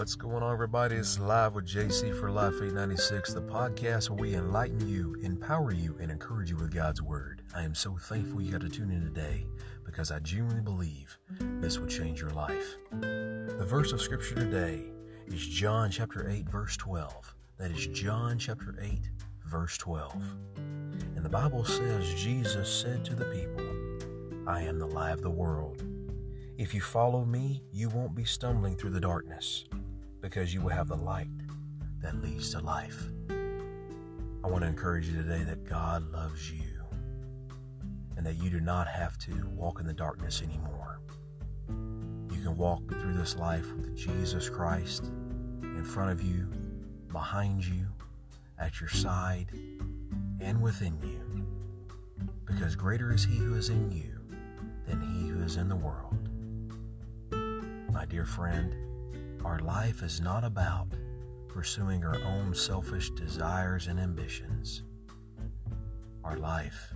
going 0.00 0.42
on, 0.42 0.50
everybody? 0.50 0.96
It's 0.96 1.18
live 1.18 1.54
with 1.54 1.66
JC 1.66 2.18
for 2.18 2.30
Life 2.30 2.54
896, 2.54 3.34
the 3.34 3.42
podcast 3.42 4.08
where 4.08 4.18
we 4.18 4.34
enlighten 4.34 4.88
you, 4.88 5.14
empower 5.22 5.72
you, 5.72 5.94
and 6.00 6.10
encourage 6.10 6.48
you 6.48 6.56
with 6.56 6.72
God's 6.72 7.02
Word. 7.02 7.42
I 7.54 7.64
am 7.64 7.74
so 7.74 7.98
thankful 7.98 8.40
you 8.40 8.50
got 8.50 8.62
to 8.62 8.70
tune 8.70 8.90
in 8.90 9.02
today 9.02 9.46
because 9.84 10.10
I 10.10 10.18
genuinely 10.20 10.62
believe 10.62 11.18
this 11.60 11.78
will 11.78 11.86
change 11.86 12.18
your 12.18 12.30
life. 12.30 12.78
The 12.92 13.66
verse 13.68 13.92
of 13.92 14.00
Scripture 14.00 14.36
today 14.36 14.84
is 15.26 15.46
John 15.46 15.90
chapter 15.90 16.30
8, 16.30 16.48
verse 16.48 16.78
12. 16.78 17.34
That 17.58 17.70
is 17.70 17.86
John 17.88 18.38
chapter 18.38 18.74
8, 18.80 19.02
verse 19.44 19.76
12. 19.76 20.14
And 20.56 21.22
the 21.22 21.28
Bible 21.28 21.66
says, 21.66 22.14
Jesus 22.14 22.74
said 22.74 23.04
to 23.04 23.14
the 23.14 23.26
people, 23.26 24.48
I 24.50 24.62
am 24.62 24.78
the 24.78 24.86
light 24.86 25.12
of 25.12 25.20
the 25.20 25.28
world. 25.28 25.82
If 26.56 26.72
you 26.72 26.80
follow 26.80 27.26
me, 27.26 27.62
you 27.70 27.90
won't 27.90 28.14
be 28.14 28.24
stumbling 28.24 28.76
through 28.76 28.90
the 28.90 29.00
darkness 29.00 29.66
because 30.20 30.52
you 30.52 30.60
will 30.60 30.70
have 30.70 30.88
the 30.88 30.96
light 30.96 31.30
that 32.02 32.20
leads 32.22 32.50
to 32.52 32.60
life. 32.60 33.08
I 33.28 34.48
want 34.48 34.62
to 34.62 34.68
encourage 34.68 35.06
you 35.06 35.22
today 35.22 35.44
that 35.44 35.64
God 35.64 36.10
loves 36.12 36.50
you 36.50 36.62
and 38.16 38.26
that 38.26 38.36
you 38.36 38.50
do 38.50 38.60
not 38.60 38.86
have 38.86 39.18
to 39.18 39.46
walk 39.54 39.80
in 39.80 39.86
the 39.86 39.92
darkness 39.92 40.42
anymore. 40.42 41.00
You 41.68 42.42
can 42.42 42.56
walk 42.56 42.86
through 42.88 43.14
this 43.14 43.36
life 43.36 43.72
with 43.74 43.96
Jesus 43.96 44.48
Christ 44.48 45.04
in 45.62 45.84
front 45.84 46.10
of 46.10 46.22
you, 46.22 46.50
behind 47.12 47.64
you, 47.64 47.86
at 48.58 48.80
your 48.80 48.88
side, 48.90 49.48
and 50.40 50.60
within 50.60 50.98
you. 51.02 51.46
Because 52.44 52.76
greater 52.76 53.12
is 53.12 53.24
He 53.24 53.36
who 53.36 53.54
is 53.54 53.68
in 53.68 53.90
you 53.90 54.20
than 54.86 55.00
He 55.00 55.28
who 55.28 55.42
is 55.42 55.56
in 55.56 55.68
the 55.68 55.76
world. 55.76 56.16
My 57.92 58.04
dear 58.04 58.26
friend, 58.26 58.74
our 59.44 59.58
life 59.60 60.02
is 60.02 60.20
not 60.20 60.44
about 60.44 60.88
pursuing 61.48 62.04
our 62.04 62.16
own 62.22 62.54
selfish 62.54 63.10
desires 63.10 63.86
and 63.86 63.98
ambitions. 63.98 64.82
Our 66.24 66.36
life 66.36 66.92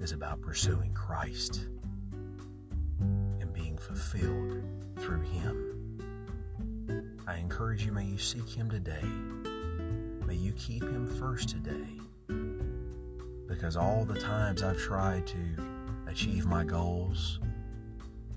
is 0.00 0.12
about 0.12 0.40
pursuing 0.40 0.94
Christ 0.94 1.68
and 3.00 3.52
being 3.52 3.76
fulfilled 3.76 4.62
through 4.98 5.22
Him. 5.22 5.66
I 7.26 7.36
encourage 7.36 7.84
you, 7.84 7.92
may 7.92 8.04
you 8.04 8.18
seek 8.18 8.48
Him 8.48 8.70
today. 8.70 9.04
May 10.26 10.36
you 10.36 10.52
keep 10.52 10.82
Him 10.82 11.08
first 11.18 11.48
today. 11.48 11.98
Because 13.48 13.76
all 13.76 14.04
the 14.04 14.18
times 14.18 14.62
I've 14.62 14.78
tried 14.78 15.26
to 15.26 15.38
achieve 16.06 16.46
my 16.46 16.64
goals, 16.64 17.40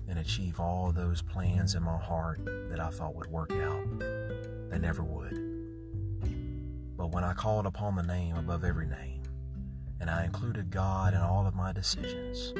and 0.08 0.18
achieve 0.18 0.60
all 0.60 0.92
those 0.92 1.22
plans 1.22 1.74
in 1.74 1.82
my 1.82 1.96
heart 1.96 2.40
that 2.44 2.80
I 2.80 2.90
thought 2.90 3.14
would 3.14 3.30
work 3.30 3.52
out. 3.52 3.98
They 4.70 4.78
never 4.78 5.02
would. 5.02 5.54
But 6.96 7.08
when 7.12 7.24
I 7.24 7.32
called 7.32 7.66
upon 7.66 7.96
the 7.96 8.02
name 8.02 8.36
above 8.36 8.64
every 8.64 8.86
name, 8.86 9.22
and 10.00 10.10
I 10.10 10.24
included 10.24 10.70
God 10.70 11.14
in 11.14 11.20
all 11.20 11.46
of 11.46 11.54
my 11.54 11.72
decisions, 11.72 12.52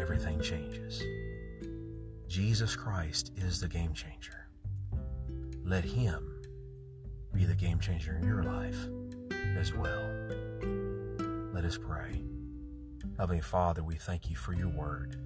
everything 0.00 0.40
changes. 0.40 1.02
Jesus 2.28 2.74
Christ 2.74 3.32
is 3.36 3.60
the 3.60 3.68
game 3.68 3.92
changer. 3.92 4.48
Let 5.64 5.84
Him 5.84 6.42
be 7.32 7.44
the 7.44 7.54
game 7.54 7.78
changer 7.78 8.16
in 8.16 8.26
your 8.26 8.42
life 8.42 8.78
as 9.58 9.72
well. 9.72 10.10
Let 11.52 11.64
us 11.64 11.78
pray. 11.78 12.22
Heavenly 13.18 13.42
Father, 13.42 13.82
we 13.84 13.96
thank 13.96 14.30
you 14.30 14.36
for 14.36 14.54
your 14.54 14.70
word. 14.70 15.16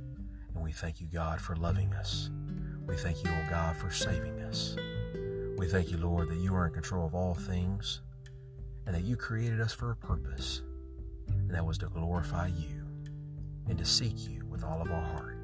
We 0.66 0.72
thank 0.72 1.00
you, 1.00 1.06
God, 1.06 1.40
for 1.40 1.54
loving 1.54 1.92
us. 1.92 2.28
We 2.88 2.96
thank 2.96 3.22
you, 3.22 3.30
oh 3.30 3.50
God, 3.50 3.76
for 3.76 3.88
saving 3.88 4.40
us. 4.40 4.74
We 5.56 5.68
thank 5.68 5.92
you, 5.92 5.96
Lord, 5.96 6.28
that 6.28 6.38
you 6.38 6.56
are 6.56 6.66
in 6.66 6.72
control 6.72 7.06
of 7.06 7.14
all 7.14 7.36
things 7.36 8.00
and 8.84 8.92
that 8.92 9.04
you 9.04 9.14
created 9.14 9.60
us 9.60 9.72
for 9.72 9.92
a 9.92 9.96
purpose, 9.96 10.62
and 11.28 11.52
that 11.52 11.64
was 11.64 11.78
to 11.78 11.86
glorify 11.86 12.48
you 12.48 12.84
and 13.68 13.78
to 13.78 13.84
seek 13.84 14.28
you 14.28 14.44
with 14.50 14.64
all 14.64 14.82
of 14.82 14.90
our 14.90 15.04
heart. 15.04 15.38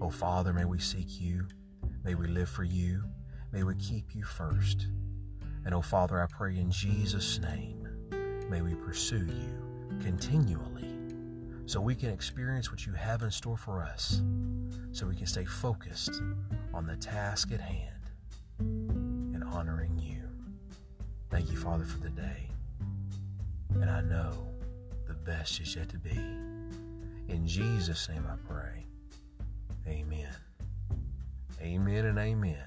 Oh 0.00 0.10
Father, 0.10 0.52
may 0.52 0.64
we 0.64 0.78
seek 0.78 1.20
you. 1.20 1.48
May 2.04 2.14
we 2.14 2.28
live 2.28 2.48
for 2.48 2.62
you. 2.62 3.02
May 3.50 3.64
we 3.64 3.74
keep 3.74 4.14
you 4.14 4.22
first. 4.22 4.86
And 5.64 5.74
oh 5.74 5.82
Father, 5.82 6.22
I 6.22 6.26
pray 6.30 6.56
in 6.56 6.70
Jesus' 6.70 7.40
name, 7.40 7.88
may 8.48 8.62
we 8.62 8.76
pursue 8.76 9.26
you 9.26 9.98
continually 10.00 10.99
so 11.70 11.80
we 11.80 11.94
can 11.94 12.10
experience 12.10 12.68
what 12.72 12.84
you 12.84 12.92
have 12.94 13.22
in 13.22 13.30
store 13.30 13.56
for 13.56 13.84
us, 13.84 14.22
so 14.90 15.06
we 15.06 15.14
can 15.14 15.28
stay 15.28 15.44
focused 15.44 16.20
on 16.74 16.84
the 16.84 16.96
task 16.96 17.52
at 17.52 17.60
hand 17.60 18.10
and 18.58 19.44
honoring 19.44 19.96
you. 19.96 20.20
Thank 21.30 21.48
you, 21.48 21.56
Father, 21.56 21.84
for 21.84 21.98
the 21.98 22.10
day. 22.10 22.48
And 23.74 23.88
I 23.88 24.00
know 24.00 24.48
the 25.06 25.14
best 25.14 25.60
is 25.60 25.76
yet 25.76 25.88
to 25.90 25.98
be. 25.98 26.10
In 27.28 27.46
Jesus' 27.46 28.08
name 28.08 28.26
I 28.28 28.34
pray. 28.52 28.84
Amen. 29.86 30.34
Amen 31.62 32.06
and 32.06 32.18
amen. 32.18 32.64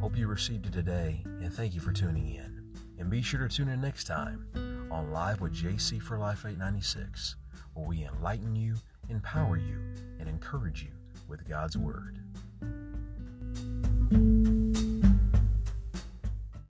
Hope 0.00 0.16
you 0.16 0.28
received 0.28 0.66
it 0.66 0.72
today, 0.72 1.24
and 1.24 1.52
thank 1.52 1.74
you 1.74 1.80
for 1.80 1.92
tuning 1.92 2.32
in. 2.32 2.62
And 2.96 3.10
be 3.10 3.22
sure 3.22 3.40
to 3.40 3.48
tune 3.48 3.70
in 3.70 3.80
next 3.80 4.04
time 4.04 4.46
on 4.92 5.10
Live 5.10 5.40
with 5.40 5.52
JC 5.52 6.00
for 6.00 6.16
Life 6.16 6.44
896 6.46 7.34
where 7.74 7.86
we 7.86 8.04
enlighten 8.04 8.54
you, 8.54 8.76
empower 9.08 9.56
you, 9.56 9.78
and 10.18 10.28
encourage 10.28 10.82
you 10.82 10.90
with 11.28 11.48
God's 11.48 11.76
Word. 11.76 12.18